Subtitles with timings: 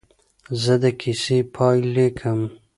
[0.61, 2.39] زه د کیسې پاې لیکم.